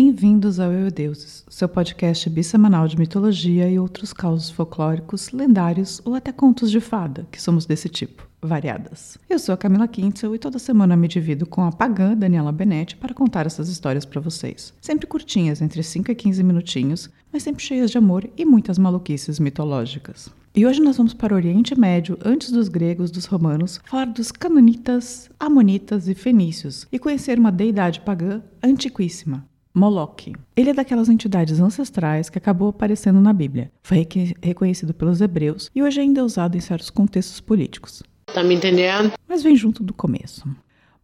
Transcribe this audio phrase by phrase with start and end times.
[0.00, 6.14] Bem-vindos ao Eu Deuses, seu podcast bissemanal de mitologia e outros causos folclóricos, lendários ou
[6.14, 9.18] até contos de fada, que somos desse tipo, variadas.
[9.28, 12.94] Eu sou a Camila Quintzel e toda semana me divido com a pagã Daniela Benetti
[12.94, 14.72] para contar essas histórias para vocês.
[14.80, 19.40] Sempre curtinhas, entre 5 e 15 minutinhos, mas sempre cheias de amor e muitas maluquices
[19.40, 20.30] mitológicas.
[20.54, 24.30] E hoje nós vamos para o Oriente Médio, antes dos gregos, dos romanos, falar dos
[24.30, 29.44] canonitas, amonitas e fenícios e conhecer uma deidade pagã antiquíssima,
[29.78, 30.34] Moloque.
[30.56, 33.70] Ele é daquelas entidades ancestrais que acabou aparecendo na Bíblia.
[33.80, 34.06] Foi
[34.42, 38.02] reconhecido pelos hebreus e hoje ainda é usado em certos contextos políticos.
[38.26, 39.12] Tá me entendendo?
[39.28, 40.44] Mas vem junto do começo.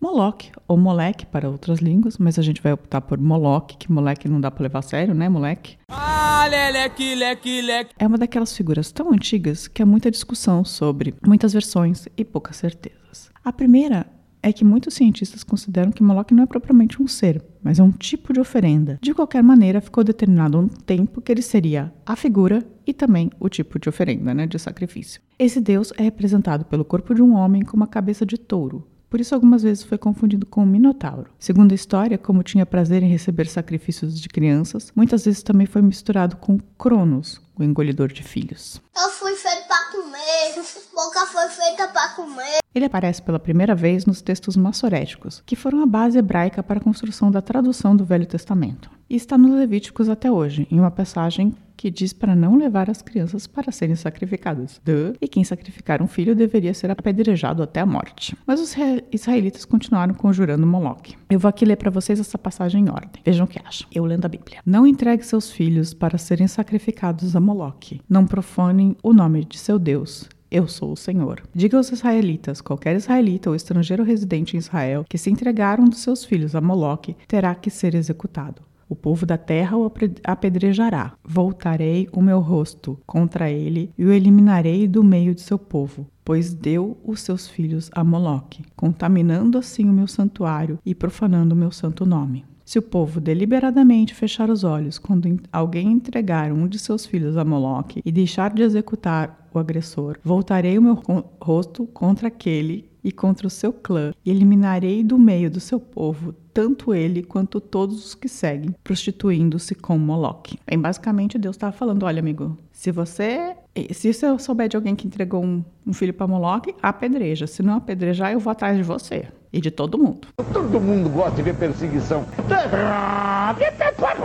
[0.00, 4.26] Moloch, ou Moleque para outras línguas, mas a gente vai optar por Moloch, que moleque
[4.26, 5.76] não dá para levar a sério, né, moleque?
[5.88, 7.94] Ah, leque, leque, leque.
[7.98, 12.56] É uma daquelas figuras tão antigas que há muita discussão sobre, muitas versões e poucas
[12.56, 13.30] certezas.
[13.44, 14.06] A primeira
[14.42, 17.92] é que muitos cientistas consideram que Moloch não é propriamente um ser, mas é um
[17.92, 18.98] tipo de oferenda.
[19.00, 23.48] De qualquer maneira, ficou determinado um tempo que ele seria a figura e também o
[23.48, 25.20] tipo de oferenda, né, de sacrifício.
[25.38, 29.20] Esse deus é representado pelo corpo de um homem com uma cabeça de touro, por
[29.20, 31.28] isso, algumas vezes foi confundido com o Minotauro.
[31.38, 35.82] Segundo a história, como tinha prazer em receber sacrifícios de crianças, muitas vezes também foi
[35.82, 38.80] misturado com Cronos, o engolidor de filhos.
[38.96, 40.54] Eu fui feito para comer,
[40.94, 42.60] boca foi feita para comer.
[42.74, 46.82] Ele aparece pela primeira vez nos textos massoréticos, que foram a base hebraica para a
[46.82, 48.90] construção da tradução do Velho Testamento.
[49.10, 53.02] E está nos Levíticos até hoje, em uma passagem que diz para não levar as
[53.02, 54.80] crianças para serem sacrificadas.
[54.84, 55.16] Duh.
[55.20, 58.36] E quem sacrificar um filho deveria ser apedrejado até a morte.
[58.46, 58.72] Mas os
[59.10, 61.16] israelitas continuaram conjurando Moloque.
[61.28, 63.20] Eu vou aqui ler para vocês essa passagem em ordem.
[63.24, 63.88] Vejam o que acham.
[63.92, 64.60] Eu lendo a Bíblia.
[64.64, 68.00] Não entregue seus filhos para serem sacrificados a Moloque.
[68.08, 70.28] Não profanem o nome de seu Deus.
[70.52, 71.42] Eu sou o Senhor.
[71.52, 75.98] Diga aos israelitas: qualquer israelita ou estrangeiro residente em Israel que se entregar um dos
[75.98, 78.62] seus filhos a Moloque terá que ser executado.
[78.92, 79.90] O povo da terra o
[80.22, 81.14] apedrejará.
[81.24, 86.52] Voltarei o meu rosto contra ele e o eliminarei do meio de seu povo, pois
[86.52, 91.70] deu os seus filhos a Moloque, contaminando assim o meu santuário e profanando o meu
[91.70, 92.44] santo nome.
[92.72, 97.44] Se o povo deliberadamente fechar os olhos quando alguém entregar um de seus filhos a
[97.44, 100.94] Moloque e deixar de executar o agressor, voltarei o meu
[101.38, 106.34] rosto contra aquele e contra o seu clã, e eliminarei do meio do seu povo
[106.54, 110.58] tanto ele quanto todos os que seguem, prostituindo-se com Moloque.
[110.66, 113.54] Bem, basicamente Deus estava falando: olha, amigo, se você.
[113.90, 117.46] Se você souber de alguém que entregou um, um filho para Moloque, apedreja.
[117.46, 119.28] Se não apedrejar, eu vou atrás de você.
[119.52, 120.28] E de todo mundo.
[120.52, 122.24] Todo mundo gosta de ver perseguição.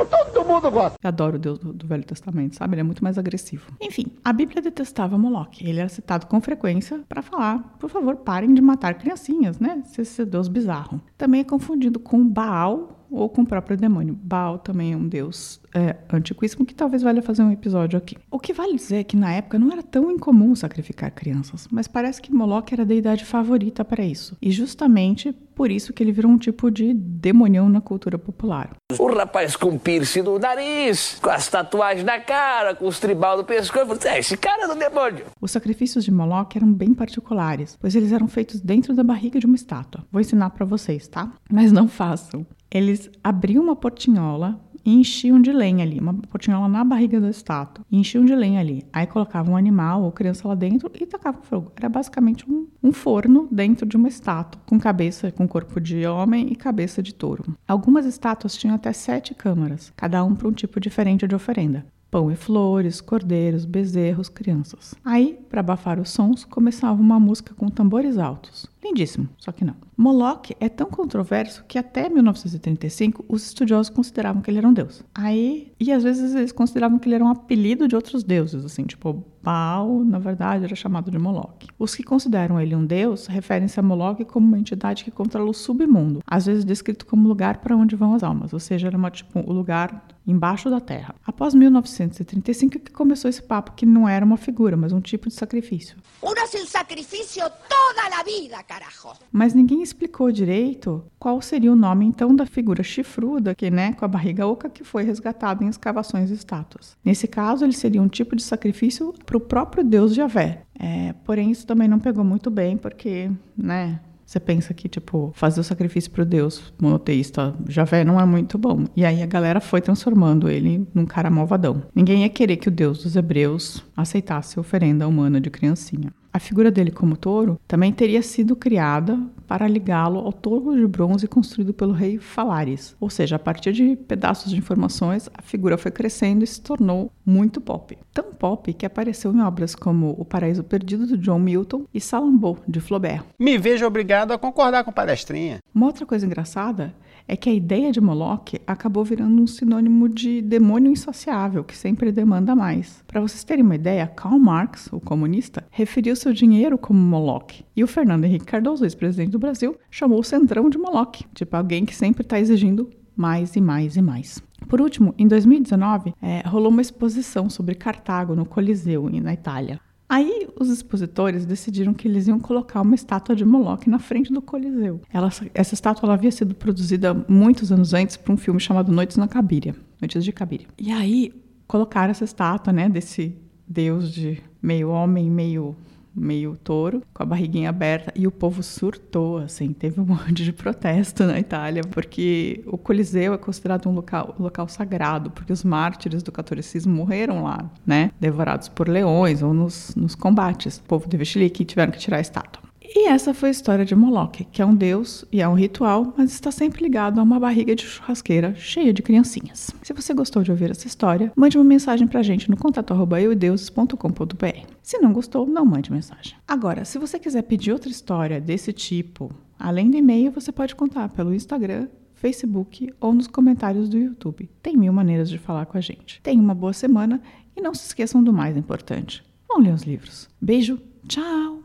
[0.09, 0.97] Todo mundo gosta.
[1.03, 2.75] Eu adoro o Deus do, do, Velho Testamento, sabe?
[2.75, 3.67] Ele é muito mais agressivo.
[3.81, 5.67] Enfim, a Bíblia detestava Moloque.
[5.67, 9.83] Ele era citado com frequência para falar: por favor, parem de matar criancinhas, né?
[9.97, 11.01] Esse Deus bizarro.
[11.17, 14.17] Também é confundido com Baal ou com o próprio demônio.
[14.21, 18.17] Baal também é um deus é, antiquíssimo que talvez valha fazer um episódio aqui.
[18.31, 21.87] O que vale dizer é que na época não era tão incomum sacrificar crianças, mas
[21.87, 24.37] parece que Moloch era a deidade favorita para isso.
[24.41, 28.75] E justamente por isso que ele virou um tipo de demonião na cultura popular.
[28.99, 33.43] O rapaz com piercing no nariz, com as tatuagens na cara, com os tribal no
[33.43, 35.25] pescoço, é, esse cara é do demônio.
[35.41, 39.45] Os sacrifícios de Moloch eram bem particulares, pois eles eram feitos dentro da barriga de
[39.45, 40.05] uma estátua.
[40.11, 41.31] Vou ensinar para vocês, tá?
[41.51, 42.45] Mas não façam.
[42.69, 47.85] Eles abriam uma portinhola e enchiam de lenha ali, uma portinhola na barriga da estátua,
[47.91, 48.85] e enchiam de lenha ali.
[48.93, 51.73] Aí colocavam um animal ou criança lá dentro e tacavam fogo.
[51.75, 56.47] Era basicamente um, um forno dentro de uma estátua, com cabeça, com corpo de homem
[56.49, 57.57] e cabeça de touro.
[57.67, 62.31] Algumas estátuas tinham até sete câmaras, cada um para um tipo diferente de oferenda pão
[62.31, 64.95] e flores, cordeiros, bezerros, crianças.
[65.03, 68.65] Aí, para abafar os sons, começava uma música com tambores altos.
[68.81, 69.75] Lindíssimo, só que não.
[69.97, 75.03] Moloch é tão controverso que até 1935 os estudiosos consideravam que ele era um deus.
[75.15, 78.83] Aí, e às vezes eles consideravam que ele era um apelido de outros deuses, assim,
[78.83, 81.67] tipo Baal, na verdade, era chamado de Moloch.
[81.79, 85.53] Os que consideram ele um deus referem-se a Moloch como uma entidade que controla o
[85.53, 89.09] submundo, às vezes descrito como lugar para onde vão as almas, ou seja, era uma,
[89.09, 91.15] tipo, o lugar embaixo da terra.
[91.25, 95.33] Após 1935 que começou esse papo que não era uma figura, mas um tipo de
[95.33, 95.95] sacrifício.
[96.21, 99.17] Uno hace um sacrifício toda a vida, carajo.
[99.31, 104.05] Mas ninguém explicou direito qual seria o nome então da figura chifruda, que, né, com
[104.05, 106.95] a barriga oca, que foi resgatada em escavações de estátuas.
[107.03, 110.63] Nesse caso, ele seria um tipo de sacrifício para o próprio deus Javé.
[110.79, 115.61] É, porém, isso também não pegou muito bem, porque, né, você pensa que, tipo, fazer
[115.61, 118.83] o sacrifício para o Deus monoteísta Javé não é muito bom.
[118.93, 121.83] E aí a galera foi transformando ele num cara malvadão.
[121.95, 126.13] Ninguém ia querer que o Deus dos hebreus aceitasse a oferenda humana de criancinha.
[126.37, 131.27] A figura dele como touro também teria sido criada para ligá-lo ao touro de bronze
[131.27, 132.95] construído pelo rei Falaris.
[132.99, 137.11] Ou seja, a partir de pedaços de informações, a figura foi crescendo e se tornou
[137.25, 137.97] muito pop.
[138.17, 142.57] Tão pop que apareceu em obras como O Paraíso Perdido, de John Milton, e Salammbô,
[142.67, 143.23] de Flaubert.
[143.37, 145.59] Me vejo obrigado a concordar com palestrinha.
[145.71, 146.95] Uma outra coisa engraçada
[147.27, 152.11] é que a ideia de Moloch acabou virando um sinônimo de demônio insaciável, que sempre
[152.11, 153.03] demanda mais.
[153.05, 157.63] Para vocês terem uma ideia, Karl Marx, o comunista, referiu seu dinheiro como Moloch.
[157.75, 161.85] E o Fernando Henrique Cardoso, ex-presidente do Brasil, chamou o Centrão de Moloch, tipo alguém
[161.85, 164.41] que sempre está exigindo mais e mais e mais.
[164.69, 169.79] Por último, em 2019, é, rolou uma exposição sobre Cartago no Coliseu, na Itália.
[170.09, 174.41] Aí os expositores decidiram que eles iam colocar uma estátua de Moloch na frente do
[174.41, 175.01] Coliseu.
[175.11, 179.27] Ela, essa estátua havia sido produzida muitos anos antes para um filme chamado Noites na
[179.27, 180.67] Cabíria, Noites de Cabíria.
[180.77, 181.33] E aí
[181.67, 183.35] colocaram essa estátua, né, desse
[183.67, 185.75] deus de meio homem, meio
[186.17, 190.51] meio touro, com a barriguinha aberta, e o povo surtou, assim, teve um monte de
[190.51, 196.23] protesto na Itália, porque o Coliseu é considerado um local, local sagrado, porque os mártires
[196.23, 200.77] do catolicismo morreram lá, né, devorados por leões ou nos, nos combates.
[200.77, 202.66] O povo de Vestilique tiveram que tirar a estátua.
[202.89, 206.13] E essa foi a história de Moloch, que é um deus e é um ritual,
[206.17, 209.71] mas está sempre ligado a uma barriga de churrasqueira cheia de criancinhas.
[209.83, 214.73] Se você gostou de ouvir essa história, mande uma mensagem pra gente no contato eudeuses.com.br.
[214.81, 216.35] Se não gostou, não mande mensagem.
[216.47, 221.09] Agora, se você quiser pedir outra história desse tipo, além do e-mail, você pode contar
[221.09, 224.49] pelo Instagram Facebook ou nos comentários do YouTube.
[224.61, 226.21] Tem mil maneiras de falar com a gente.
[226.21, 227.21] Tenha uma boa semana
[227.55, 229.23] e não se esqueçam do mais importante.
[229.47, 230.29] Vão ler os livros.
[230.41, 231.63] Beijo, tchau!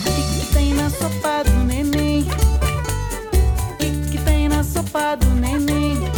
[0.00, 2.26] O que tem na sopa do neném?
[3.80, 6.13] O que tem na sopa do neném?